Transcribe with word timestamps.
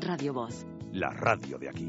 Radio 0.00 0.32
Voz. 0.32 0.64
La 0.92 1.10
radio 1.10 1.58
de 1.58 1.68
aquí. 1.68 1.84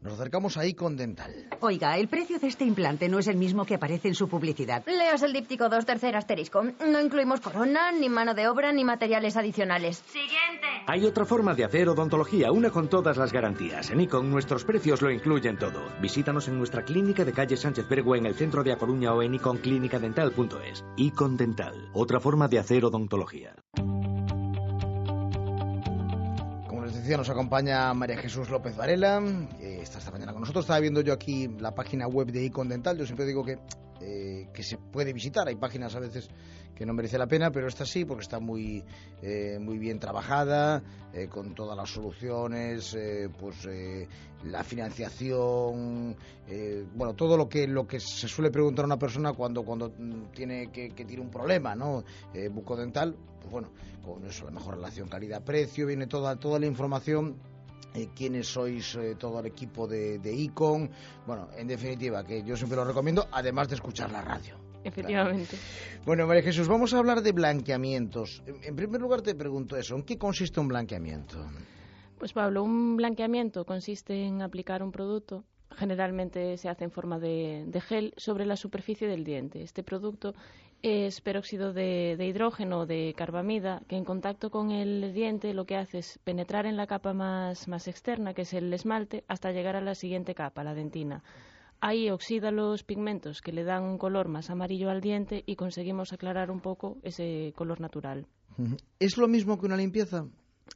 Nos 0.00 0.12
acercamos 0.12 0.56
ahí 0.56 0.74
con 0.74 0.96
Dental. 0.96 1.48
Oiga, 1.58 1.98
el 1.98 2.06
precio 2.06 2.38
de 2.38 2.46
este 2.46 2.64
implante 2.64 3.08
no 3.08 3.18
es 3.18 3.26
el 3.26 3.36
mismo 3.36 3.64
que 3.64 3.74
aparece 3.74 4.06
en 4.06 4.14
su 4.14 4.28
publicidad. 4.28 4.84
Leas 4.86 5.22
el 5.22 5.32
díptico 5.32 5.68
2, 5.68 5.84
tercer 5.84 6.14
asterisco. 6.14 6.62
No 6.62 7.00
incluimos 7.00 7.40
corona, 7.40 7.90
ni 7.90 8.08
mano 8.08 8.32
de 8.32 8.46
obra, 8.46 8.72
ni 8.72 8.84
materiales 8.84 9.36
adicionales. 9.36 9.96
Siguiente. 10.06 10.75
Hay 10.88 11.04
otra 11.04 11.24
forma 11.24 11.52
de 11.52 11.64
hacer 11.64 11.88
odontología, 11.88 12.52
una 12.52 12.70
con 12.70 12.88
todas 12.88 13.16
las 13.16 13.32
garantías. 13.32 13.90
En 13.90 14.00
Icon 14.00 14.30
nuestros 14.30 14.64
precios 14.64 15.02
lo 15.02 15.10
incluyen 15.10 15.58
todo. 15.58 15.82
Visítanos 16.00 16.46
en 16.46 16.58
nuestra 16.58 16.84
clínica 16.84 17.24
de 17.24 17.32
calle 17.32 17.56
Sánchez 17.56 17.88
Bergua 17.88 18.16
en 18.16 18.24
el 18.24 18.36
centro 18.36 18.62
de 18.62 18.70
A 18.70 18.76
Coruña 18.76 19.12
o 19.12 19.20
en 19.20 19.34
iconclinicadental.es. 19.34 20.84
Icon 20.96 21.36
Dental, 21.36 21.90
otra 21.92 22.20
forma 22.20 22.46
de 22.46 22.60
hacer 22.60 22.84
odontología. 22.84 23.56
Como 26.68 26.84
les 26.84 26.94
decía, 26.94 27.16
nos 27.16 27.30
acompaña 27.30 27.92
María 27.92 28.18
Jesús 28.18 28.48
López 28.48 28.76
Varela. 28.76 29.20
Está 29.58 29.98
esta 29.98 30.12
mañana 30.12 30.30
con 30.30 30.42
nosotros. 30.42 30.66
Estaba 30.66 30.78
viendo 30.78 31.00
yo 31.00 31.12
aquí 31.12 31.48
la 31.58 31.74
página 31.74 32.06
web 32.06 32.28
de 32.28 32.44
Icon 32.44 32.68
Dental. 32.68 32.96
Yo 32.96 33.06
siempre 33.06 33.26
digo 33.26 33.44
que, 33.44 33.58
eh, 34.00 34.48
que 34.52 34.62
se 34.62 34.78
puede 34.78 35.12
visitar. 35.12 35.48
Hay 35.48 35.56
páginas 35.56 35.94
a 35.94 36.00
veces 36.00 36.28
que 36.76 36.84
no 36.84 36.92
merece 36.92 37.16
la 37.18 37.26
pena, 37.26 37.50
pero 37.50 37.66
esta 37.66 37.86
sí, 37.86 38.04
porque 38.04 38.22
está 38.22 38.38
muy, 38.38 38.84
eh, 39.22 39.58
muy 39.58 39.78
bien 39.78 39.98
trabajada, 39.98 40.82
eh, 41.12 41.26
con 41.26 41.54
todas 41.54 41.74
las 41.74 41.88
soluciones, 41.88 42.94
eh, 42.94 43.30
pues 43.40 43.66
eh, 43.66 44.06
la 44.44 44.62
financiación, 44.62 46.14
bueno, 46.94 47.14
todo 47.14 47.36
lo 47.38 47.48
que 47.48 47.66
lo 47.66 47.86
que 47.86 47.98
se 47.98 48.28
suele 48.28 48.50
preguntar 48.50 48.84
a 48.84 48.86
una 48.86 48.98
persona 48.98 49.32
cuando 49.32 49.64
cuando 49.64 49.90
tiene 50.34 50.70
que, 50.70 50.90
que 50.90 51.04
tiene 51.06 51.22
un 51.22 51.30
problema, 51.30 51.74
¿no? 51.74 52.04
Bucodental, 52.52 53.16
pues 53.40 53.50
bueno, 53.50 53.72
con 54.04 54.24
eso, 54.26 54.44
la 54.44 54.52
mejor 54.52 54.76
relación 54.76 55.08
calidad-precio, 55.08 55.86
viene 55.86 56.06
toda, 56.06 56.36
toda 56.36 56.60
la 56.60 56.66
información 56.66 57.36
eh, 57.94 58.08
quiénes 58.14 58.46
sois 58.46 58.94
eh, 58.96 59.14
todo 59.18 59.40
el 59.40 59.46
equipo 59.46 59.86
de, 59.86 60.18
de 60.18 60.32
Icon. 60.34 60.90
Bueno, 61.26 61.48
en 61.56 61.66
definitiva, 61.66 62.24
que 62.24 62.42
yo 62.42 62.56
siempre 62.56 62.76
lo 62.76 62.84
recomiendo, 62.84 63.26
además 63.32 63.68
de 63.68 63.76
escuchar 63.76 64.10
la 64.10 64.22
radio. 64.22 64.56
Efectivamente. 64.84 65.56
Bueno, 66.04 66.26
María 66.26 66.42
Jesús, 66.42 66.68
vamos 66.68 66.94
a 66.94 66.98
hablar 66.98 67.20
de 67.20 67.32
blanqueamientos. 67.32 68.42
En, 68.46 68.62
en 68.62 68.76
primer 68.76 69.00
lugar 69.00 69.20
te 69.22 69.34
pregunto 69.34 69.76
eso, 69.76 69.96
¿en 69.96 70.02
qué 70.04 70.16
consiste 70.16 70.60
un 70.60 70.68
blanqueamiento? 70.68 71.44
Pues 72.18 72.32
Pablo, 72.32 72.62
un 72.62 72.96
blanqueamiento 72.96 73.64
consiste 73.64 74.24
en 74.24 74.42
aplicar 74.42 74.82
un 74.82 74.92
producto, 74.92 75.44
generalmente 75.76 76.56
se 76.56 76.68
hace 76.68 76.84
en 76.84 76.90
forma 76.90 77.18
de, 77.18 77.64
de 77.66 77.80
gel, 77.80 78.14
sobre 78.16 78.46
la 78.46 78.56
superficie 78.56 79.08
del 79.08 79.24
diente. 79.24 79.60
Este 79.62 79.82
producto 79.82 80.34
es 80.82 81.20
peróxido 81.20 81.72
de, 81.72 82.16
de 82.16 82.26
hidrógeno 82.26 82.86
de 82.86 83.14
carbamida, 83.16 83.82
que 83.88 83.96
en 83.96 84.04
contacto 84.04 84.50
con 84.50 84.70
el 84.70 85.12
diente 85.12 85.54
lo 85.54 85.64
que 85.64 85.76
hace 85.76 85.98
es 85.98 86.18
penetrar 86.24 86.66
en 86.66 86.76
la 86.76 86.86
capa 86.86 87.12
más, 87.12 87.68
más 87.68 87.88
externa, 87.88 88.34
que 88.34 88.42
es 88.42 88.54
el 88.54 88.72
esmalte, 88.72 89.24
hasta 89.28 89.52
llegar 89.52 89.76
a 89.76 89.80
la 89.80 89.94
siguiente 89.94 90.34
capa, 90.34 90.64
la 90.64 90.74
dentina. 90.74 91.22
Ahí 91.80 92.10
oxida 92.10 92.50
los 92.50 92.84
pigmentos 92.84 93.42
que 93.42 93.52
le 93.52 93.64
dan 93.64 93.82
un 93.82 93.98
color 93.98 94.28
más 94.28 94.48
amarillo 94.50 94.90
al 94.90 95.00
diente 95.00 95.42
y 95.46 95.56
conseguimos 95.56 96.12
aclarar 96.12 96.50
un 96.50 96.60
poco 96.60 96.96
ese 97.02 97.52
color 97.54 97.80
natural. 97.80 98.26
¿Es 98.98 99.18
lo 99.18 99.28
mismo 99.28 99.58
que 99.58 99.66
una 99.66 99.76
limpieza? 99.76 100.26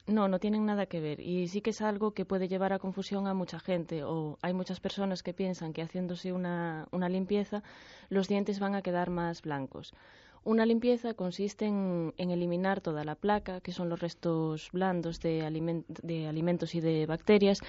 No, 0.06 0.28
no 0.28 0.40
tienen 0.40 0.66
nada 0.66 0.86
que 0.86 1.00
ver 1.00 1.20
y 1.20 1.48
sí 1.48 1.60
que 1.60 1.70
es 1.70 1.82
algo 1.82 2.12
que 2.12 2.24
puede 2.24 2.48
llevar 2.48 2.72
a 2.72 2.78
confusión 2.78 3.26
a 3.26 3.34
mucha 3.34 3.60
gente 3.60 4.02
o 4.02 4.38
hay 4.42 4.54
muchas 4.54 4.80
personas 4.80 5.22
que 5.22 5.34
piensan 5.34 5.72
que 5.72 5.82
haciéndose 5.82 6.32
una, 6.32 6.88
limpieza 7.08 7.62
los 8.08 8.26
dientes 8.26 8.58
van 8.58 8.74
a 8.74 8.82
quedar 8.82 9.10
más 9.10 9.42
blancos. 9.42 9.94
Una 10.42 10.64
limpieza 10.64 11.12
consiste 11.14 11.66
en, 11.66 12.14
eliminar 12.16 12.80
toda 12.80 13.04
la 13.04 13.14
placa, 13.14 13.60
que 13.60 13.72
son 13.72 13.90
los 13.90 14.00
restos 14.00 14.70
blandos 14.72 15.20
de, 15.20 15.82
de 16.02 16.26
alimentos 16.26 16.74
y 16.74 16.80
de 16.80 17.04
bacterias, 17.04 17.60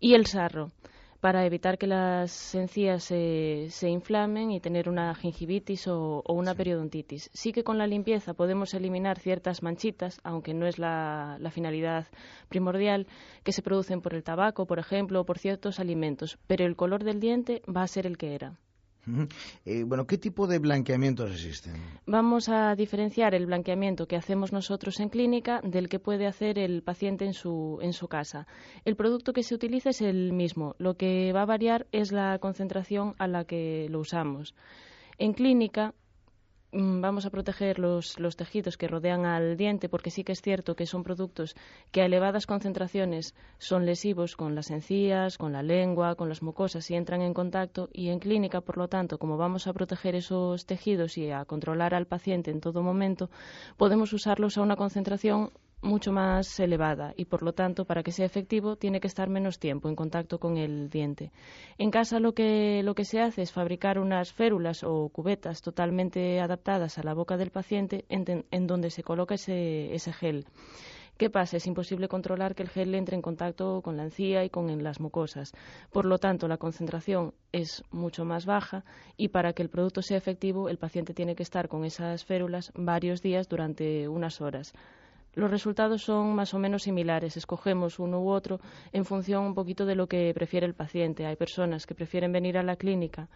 y 0.00 0.14
el 0.14 0.26
sarro 0.26 0.72
para 1.20 1.44
evitar 1.46 1.78
que 1.78 1.86
las 1.86 2.54
encías 2.54 3.04
se, 3.04 3.66
se 3.70 3.88
inflamen 3.88 4.50
y 4.50 4.60
tener 4.60 4.88
una 4.88 5.14
gingivitis 5.14 5.88
o, 5.88 6.22
o 6.24 6.32
una 6.34 6.54
periodontitis. 6.54 7.30
Sí 7.32 7.52
que 7.52 7.64
con 7.64 7.78
la 7.78 7.86
limpieza 7.86 8.34
podemos 8.34 8.74
eliminar 8.74 9.18
ciertas 9.18 9.62
manchitas, 9.62 10.20
aunque 10.24 10.54
no 10.54 10.66
es 10.66 10.78
la, 10.78 11.36
la 11.40 11.50
finalidad 11.50 12.06
primordial, 12.48 13.06
que 13.42 13.52
se 13.52 13.62
producen 13.62 14.00
por 14.00 14.14
el 14.14 14.24
tabaco, 14.24 14.66
por 14.66 14.78
ejemplo, 14.78 15.20
o 15.20 15.26
por 15.26 15.38
ciertos 15.38 15.80
alimentos, 15.80 16.38
pero 16.46 16.64
el 16.64 16.76
color 16.76 17.04
del 17.04 17.20
diente 17.20 17.62
va 17.64 17.82
a 17.82 17.88
ser 17.88 18.06
el 18.06 18.16
que 18.16 18.34
era. 18.34 18.58
Eh, 19.64 19.84
bueno, 19.84 20.06
¿qué 20.06 20.18
tipo 20.18 20.46
de 20.46 20.58
blanqueamientos 20.58 21.30
existen? 21.30 21.74
Vamos 22.06 22.48
a 22.48 22.74
diferenciar 22.74 23.34
el 23.34 23.46
blanqueamiento 23.46 24.06
que 24.06 24.16
hacemos 24.16 24.52
nosotros 24.52 24.98
en 25.00 25.08
clínica 25.08 25.60
del 25.62 25.88
que 25.88 25.98
puede 25.98 26.26
hacer 26.26 26.58
el 26.58 26.82
paciente 26.82 27.24
en 27.24 27.32
su, 27.32 27.78
en 27.82 27.92
su 27.92 28.08
casa. 28.08 28.46
El 28.84 28.96
producto 28.96 29.32
que 29.32 29.42
se 29.42 29.54
utiliza 29.54 29.90
es 29.90 30.00
el 30.00 30.32
mismo. 30.32 30.74
Lo 30.78 30.96
que 30.96 31.32
va 31.32 31.42
a 31.42 31.46
variar 31.46 31.86
es 31.92 32.12
la 32.12 32.38
concentración 32.38 33.14
a 33.18 33.26
la 33.26 33.44
que 33.44 33.86
lo 33.90 34.00
usamos. 34.00 34.54
En 35.18 35.32
clínica 35.32 35.94
vamos 36.76 37.24
a 37.24 37.30
proteger 37.30 37.78
los, 37.78 38.18
los 38.18 38.36
tejidos 38.36 38.76
que 38.76 38.88
rodean 38.88 39.24
al 39.24 39.56
diente 39.56 39.88
porque 39.88 40.10
sí 40.10 40.24
que 40.24 40.32
es 40.32 40.42
cierto 40.42 40.76
que 40.76 40.86
son 40.86 41.02
productos 41.02 41.56
que 41.90 42.02
a 42.02 42.06
elevadas 42.06 42.46
concentraciones 42.46 43.34
son 43.58 43.86
lesivos 43.86 44.36
con 44.36 44.54
las 44.54 44.70
encías, 44.70 45.38
con 45.38 45.52
la 45.52 45.62
lengua, 45.62 46.14
con 46.14 46.28
las 46.28 46.42
mucosas 46.42 46.84
si 46.84 46.94
entran 46.94 47.22
en 47.22 47.34
contacto 47.34 47.88
y 47.92 48.08
en 48.08 48.18
clínica, 48.18 48.60
por 48.60 48.76
lo 48.76 48.88
tanto, 48.88 49.18
como 49.18 49.36
vamos 49.36 49.66
a 49.66 49.72
proteger 49.72 50.14
esos 50.14 50.66
tejidos 50.66 51.16
y 51.16 51.30
a 51.30 51.44
controlar 51.44 51.94
al 51.94 52.06
paciente 52.06 52.50
en 52.50 52.60
todo 52.60 52.82
momento, 52.82 53.30
podemos 53.76 54.12
usarlos 54.12 54.58
a 54.58 54.62
una 54.62 54.76
concentración 54.76 55.50
mucho 55.82 56.12
más 56.12 56.58
elevada 56.58 57.12
y 57.16 57.26
por 57.26 57.42
lo 57.42 57.52
tanto 57.52 57.84
para 57.84 58.02
que 58.02 58.12
sea 58.12 58.26
efectivo 58.26 58.76
tiene 58.76 59.00
que 59.00 59.06
estar 59.06 59.28
menos 59.28 59.58
tiempo 59.58 59.88
en 59.88 59.96
contacto 59.96 60.38
con 60.38 60.56
el 60.56 60.90
diente. 60.90 61.32
En 61.78 61.90
casa 61.90 62.18
lo 62.18 62.32
que, 62.32 62.82
lo 62.82 62.94
que 62.94 63.04
se 63.04 63.20
hace 63.20 63.42
es 63.42 63.52
fabricar 63.52 63.98
unas 63.98 64.32
férulas 64.32 64.82
o 64.84 65.08
cubetas 65.10 65.62
totalmente 65.62 66.40
adaptadas 66.40 66.98
a 66.98 67.02
la 67.02 67.14
boca 67.14 67.36
del 67.36 67.50
paciente 67.50 68.04
en, 68.08 68.66
donde 68.66 68.90
se 68.90 69.02
coloca 69.02 69.34
ese, 69.34 69.94
ese 69.94 70.12
gel. 70.12 70.46
¿Qué 71.16 71.30
pasa? 71.30 71.56
Es 71.56 71.66
imposible 71.66 72.08
controlar 72.08 72.54
que 72.54 72.62
el 72.62 72.68
gel 72.68 72.94
entre 72.94 73.16
en 73.16 73.22
contacto 73.22 73.80
con 73.80 73.96
la 73.96 74.02
encía 74.02 74.44
y 74.44 74.50
con 74.50 74.82
las 74.82 75.00
mucosas. 75.00 75.52
Por 75.90 76.04
lo 76.04 76.18
tanto, 76.18 76.46
la 76.46 76.58
concentración 76.58 77.32
es 77.52 77.82
mucho 77.90 78.26
más 78.26 78.44
baja 78.44 78.84
y 79.16 79.28
para 79.28 79.54
que 79.54 79.62
el 79.62 79.70
producto 79.70 80.02
sea 80.02 80.18
efectivo, 80.18 80.68
el 80.68 80.76
paciente 80.76 81.14
tiene 81.14 81.34
que 81.34 81.42
estar 81.42 81.68
con 81.68 81.86
esas 81.86 82.26
férulas 82.26 82.70
varios 82.74 83.22
días 83.22 83.48
durante 83.48 84.08
unas 84.08 84.42
horas. 84.42 84.74
Los 85.36 85.50
resultados 85.50 86.02
son 86.02 86.34
más 86.34 86.54
o 86.54 86.58
menos 86.58 86.84
similares. 86.84 87.36
Escogemos 87.36 87.98
uno 87.98 88.22
u 88.22 88.30
otro 88.30 88.58
en 88.90 89.04
función 89.04 89.44
un 89.44 89.54
poquito 89.54 89.84
de 89.84 89.94
lo 89.94 90.06
que 90.06 90.32
prefiere 90.34 90.66
el 90.66 90.74
paciente. 90.74 91.26
Hay 91.26 91.36
personas 91.36 91.86
que 91.86 91.94
prefieren 91.94 92.32
venir 92.32 92.56
a 92.56 92.62
la 92.62 92.76
clínica 92.76 93.28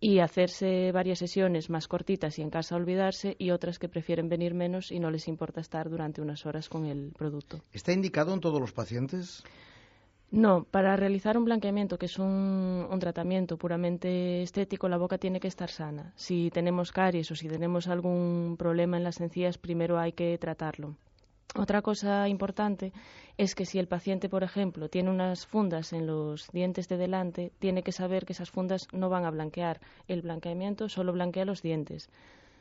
y 0.00 0.18
hacerse 0.18 0.90
varias 0.90 1.20
sesiones 1.20 1.70
más 1.70 1.86
cortitas 1.86 2.40
y 2.40 2.42
en 2.42 2.50
casa 2.50 2.74
olvidarse 2.74 3.36
y 3.38 3.52
otras 3.52 3.78
que 3.78 3.88
prefieren 3.88 4.28
venir 4.28 4.52
menos 4.52 4.90
y 4.90 4.98
no 4.98 5.12
les 5.12 5.28
importa 5.28 5.60
estar 5.60 5.88
durante 5.88 6.20
unas 6.20 6.44
horas 6.44 6.68
con 6.68 6.86
el 6.86 7.12
producto. 7.16 7.62
¿Está 7.72 7.92
indicado 7.92 8.34
en 8.34 8.40
todos 8.40 8.60
los 8.60 8.72
pacientes? 8.72 9.44
No, 10.32 10.64
para 10.64 10.96
realizar 10.96 11.38
un 11.38 11.44
blanqueamiento, 11.44 11.98
que 11.98 12.06
es 12.06 12.18
un, 12.18 12.88
un, 12.90 12.98
tratamiento 12.98 13.56
puramente 13.56 14.42
estético, 14.42 14.88
la 14.88 14.96
boca 14.96 15.18
tiene 15.18 15.38
que 15.38 15.46
estar 15.46 15.70
sana. 15.70 16.12
Si 16.16 16.50
tenemos 16.50 16.90
caries 16.90 17.30
o 17.30 17.36
si 17.36 17.46
tenemos 17.46 17.86
algún 17.86 18.56
problema 18.58 18.96
en 18.96 19.04
las 19.04 19.20
encías, 19.20 19.56
primero 19.56 20.00
hay 20.00 20.10
que 20.10 20.36
tratarlo. 20.38 20.96
Otra 21.56 21.82
cosa 21.82 22.28
importante 22.28 22.92
es 23.38 23.54
que 23.54 23.64
si 23.64 23.78
el 23.78 23.86
paciente, 23.86 24.28
por 24.28 24.42
ejemplo, 24.42 24.88
tiene 24.88 25.10
unas 25.10 25.46
fundas 25.46 25.92
en 25.92 26.04
los 26.04 26.48
dientes 26.50 26.88
de 26.88 26.96
delante, 26.96 27.52
tiene 27.60 27.84
que 27.84 27.92
saber 27.92 28.26
que 28.26 28.32
esas 28.32 28.50
fundas 28.50 28.88
no 28.92 29.08
van 29.08 29.24
a 29.24 29.30
blanquear. 29.30 29.80
El 30.08 30.22
blanqueamiento 30.22 30.88
solo 30.88 31.12
blanquea 31.12 31.44
los 31.44 31.62
dientes. 31.62 32.10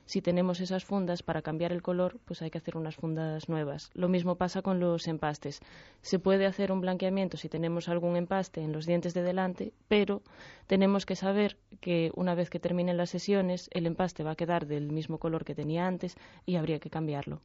si 0.06 0.22
tenemos 0.22 0.60
esas 0.60 0.84
fundas, 0.84 1.24
para 1.24 1.42
cambiar 1.42 1.72
el 1.72 1.82
color, 1.82 2.20
pues 2.26 2.42
hay 2.42 2.52
que 2.52 2.58
hacer 2.58 2.78
unas 2.78 2.96
fundas 2.96 3.48
nuevas. 3.48 3.90
Lo 3.94 4.10
mismo 4.10 4.36
pasa 4.36 4.62
con 4.62 4.80
los 4.80 5.08
empastes. 5.08 5.62
Se 6.02 6.20
puede 6.20 6.46
hacer 6.46 6.72
un 6.72 6.82
blanqueamiento 6.82 7.38
si 7.38 7.50
tenemos 7.50 7.88
algún 7.88 8.18
empaste 8.18 8.62
en 8.62 8.74
los 8.74 8.86
dientes 8.86 9.14
de 9.14 9.24
delante, 9.24 9.74
pero 9.88 10.22
tenemos 10.68 11.06
que 11.06 11.16
saber 11.16 11.58
que 11.80 12.12
una 12.16 12.36
vez 12.36 12.50
que 12.50 12.60
terminen 12.60 12.98
las 12.98 13.10
sesiones, 13.10 13.70
el 13.72 13.86
empaste 13.86 14.24
va 14.24 14.32
a 14.32 14.36
quedar 14.36 14.68
del 14.68 14.92
mismo 14.92 15.18
color 15.18 15.46
que 15.46 15.56
tenía 15.56 15.88
antes 15.88 16.16
y 16.46 16.58
habría 16.58 16.80
que 16.80 16.90
cambiarlo. 16.90 17.42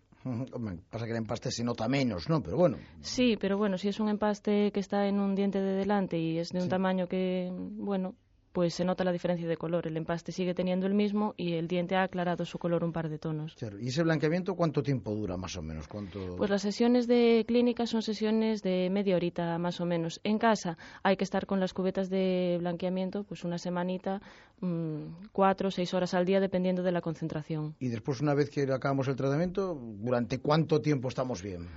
Pasa 0.91 1.05
que 1.07 1.13
el 1.13 1.19
empaste 1.19 1.51
se 1.51 1.65
nota 1.65 1.89
menos, 1.89 2.29
¿no? 2.29 2.43
Pero 2.43 2.57
bueno. 2.57 2.79
Sí, 3.01 3.37
pero 3.41 3.57
bueno, 3.57 3.79
si 3.79 3.89
es 3.89 4.01
un 4.01 4.09
empaste 4.09 4.73
que 4.73 4.81
está 4.81 5.07
en 5.07 5.21
un 5.21 5.35
diente 5.35 5.61
de 5.61 5.75
delante 5.75 6.19
y 6.19 6.39
es 6.39 6.51
de 6.51 6.63
un 6.63 6.69
tamaño 6.69 7.07
que, 7.07 7.51
bueno, 7.53 8.15
pues 8.53 8.75
se 8.75 8.85
nota 8.85 9.05
la 9.05 9.13
diferencia 9.13 9.49
de 9.49 9.57
color. 9.57 9.87
El 9.87 9.97
empaste 9.97 10.33
sigue 10.33 10.55
teniendo 10.55 10.87
el 10.87 10.95
mismo 10.95 11.35
y 11.37 11.55
el 11.55 11.69
diente 11.69 11.97
ha 11.97 12.03
aclarado 12.03 12.45
su 12.45 12.59
color 12.59 12.85
un 12.85 12.93
par 12.93 13.09
de 13.09 13.19
tonos. 13.19 13.57
¿Y 13.81 13.89
ese 13.89 14.03
blanqueamiento 14.03 14.55
cuánto 14.55 14.83
tiempo 14.83 15.15
dura 15.15 15.37
más 15.37 15.57
o 15.57 15.63
menos? 15.63 15.89
¿Cuánto... 15.89 16.37
Pues 16.37 16.51
las 16.51 16.63
sesiones 16.63 17.07
de 17.07 17.45
clínica 17.47 17.87
son 17.87 18.03
sesiones 18.03 18.63
de 18.63 18.91
media 18.91 19.17
horita 19.17 19.59
más 19.59 19.81
o 19.81 19.87
menos. 19.87 20.21
En 20.25 20.39
casa 20.39 20.77
hay 21.03 21.17
que 21.17 21.25
estar 21.25 21.47
con 21.47 21.61
las 21.61 21.73
cubetas 21.73 22.11
de 22.11 22.57
blanqueamiento 22.61 23.25
pues 23.25 23.45
una 23.45 23.59
semanita, 23.59 24.21
mmm, 24.61 25.29
cuatro 25.33 25.69
o 25.69 25.71
seis 25.71 25.95
horas 25.95 26.15
al 26.15 26.25
día 26.25 26.41
dependiendo 26.41 26.83
de 26.83 26.93
la 26.93 27.01
concentración. 27.01 27.75
Y 27.79 27.89
después 27.89 28.21
una 28.21 28.35
vez 28.35 28.51
que 28.51 28.63
acabamos 28.73 29.09
el 29.09 29.17
tratamiento, 29.17 29.75
¿durante 29.75 30.39
cuánto 30.41 30.81
tiempo 30.81 31.09
estamos 31.09 31.43
bien? 31.43 31.69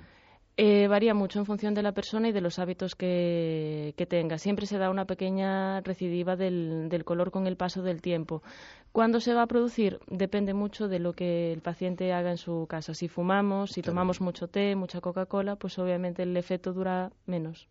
Eh, 0.57 0.87
varía 0.87 1.13
mucho 1.13 1.39
en 1.39 1.45
función 1.45 1.73
de 1.73 1.81
la 1.81 1.93
persona 1.93 2.27
y 2.27 2.31
de 2.31 2.41
los 2.41 2.59
hábitos 2.59 2.95
que, 2.95 3.93
tenga. 4.09 4.37
Siempre 4.37 4.65
se 4.65 4.77
da 4.77 4.89
una 4.89 5.05
pequeña 5.05 5.81
recidiva 5.81 6.35
del, 6.35 6.89
del, 6.89 7.05
color 7.05 7.31
con 7.31 7.47
el 7.47 7.55
paso 7.55 7.81
del 7.81 8.01
tiempo. 8.01 8.43
¿Cuándo 8.91 9.21
se 9.21 9.33
va 9.33 9.43
a 9.43 9.47
producir? 9.47 9.99
Depende 10.07 10.53
mucho 10.53 10.87
de 10.89 10.99
lo 10.99 11.13
que 11.13 11.53
el 11.53 11.61
paciente 11.61 12.11
haga 12.11 12.31
en 12.31 12.37
su 12.37 12.67
casa. 12.69 12.93
Si 12.93 13.07
fumamos, 13.07 13.71
si 13.71 13.81
tomamos 13.81 14.19
mucho 14.19 14.49
té, 14.49 14.75
mucha 14.75 14.99
Coca-Cola, 14.99 15.55
pues 15.55 15.79
obviamente 15.79 16.23
el 16.23 16.35
efecto 16.35 16.73
dura 16.73 17.11
menos. 17.25 17.69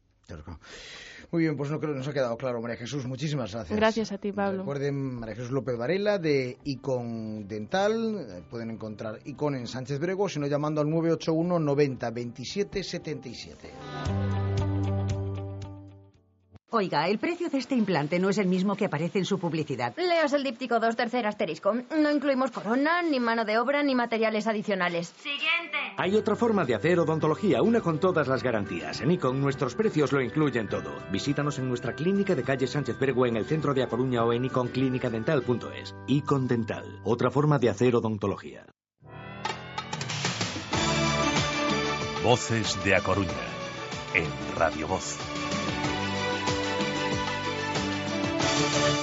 Muy 1.32 1.42
bien, 1.42 1.56
pues 1.56 1.70
no 1.70 1.78
creo 1.78 1.92
que 1.92 1.98
nos 1.98 2.08
ha 2.08 2.12
quedado 2.12 2.36
claro, 2.36 2.60
María 2.60 2.76
Jesús. 2.76 3.06
Muchísimas 3.06 3.52
gracias. 3.52 3.76
Gracias 3.78 4.10
a 4.10 4.18
ti, 4.18 4.32
Pablo. 4.32 4.62
Recuerden, 4.62 5.20
María 5.20 5.36
Jesús 5.36 5.52
López 5.52 5.76
Varela 5.76 6.18
de 6.18 6.58
Icon 6.64 7.46
Dental. 7.46 8.44
Pueden 8.50 8.70
encontrar 8.70 9.20
Icon 9.24 9.54
en 9.54 9.68
Sánchez 9.68 10.00
Brego, 10.00 10.28
sino 10.28 10.48
llamando 10.48 10.80
al 10.80 10.90
981 10.90 11.58
90 11.60 12.10
27 12.10 12.82
77. 12.82 13.70
Oiga, 16.72 17.08
el 17.08 17.18
precio 17.18 17.50
de 17.50 17.58
este 17.58 17.74
implante 17.74 18.20
no 18.20 18.28
es 18.28 18.38
el 18.38 18.46
mismo 18.46 18.76
que 18.76 18.84
aparece 18.84 19.18
en 19.18 19.24
su 19.24 19.40
publicidad. 19.40 19.92
Leas 19.96 20.32
el 20.32 20.44
díptico 20.44 20.78
2 20.78 20.94
tercer 20.94 21.26
asterisco. 21.26 21.74
No 21.74 22.10
incluimos 22.12 22.52
corona, 22.52 23.02
ni 23.02 23.18
mano 23.18 23.44
de 23.44 23.58
obra, 23.58 23.82
ni 23.82 23.96
materiales 23.96 24.46
adicionales. 24.46 25.12
Siguiente. 25.16 25.78
Hay 25.96 26.14
otra 26.14 26.36
forma 26.36 26.64
de 26.64 26.76
hacer 26.76 27.00
odontología, 27.00 27.60
una 27.60 27.80
con 27.80 27.98
todas 27.98 28.28
las 28.28 28.44
garantías. 28.44 29.00
En 29.00 29.10
Icon 29.10 29.40
nuestros 29.40 29.74
precios 29.74 30.12
lo 30.12 30.20
incluyen 30.20 30.68
todo. 30.68 30.92
Visítanos 31.10 31.58
en 31.58 31.68
nuestra 31.68 31.94
clínica 31.94 32.36
de 32.36 32.44
calle 32.44 32.68
Sánchez 32.68 33.00
Bergo 33.00 33.26
en 33.26 33.36
el 33.36 33.46
centro 33.46 33.74
de 33.74 33.82
A 33.82 33.88
Coruña 33.88 34.24
o 34.24 34.32
en 34.32 34.44
iconclinicadental.es. 34.44 35.96
Icon 36.06 36.46
Dental, 36.46 37.00
otra 37.02 37.32
forma 37.32 37.58
de 37.58 37.70
hacer 37.70 37.96
odontología. 37.96 38.64
Voces 42.22 42.78
de 42.84 42.94
A 42.94 43.00
Coruña, 43.00 43.28
en 44.14 44.28
Radio 44.56 44.86
Voz. 44.86 45.18
Thank 48.60 48.94
you. 48.94 48.99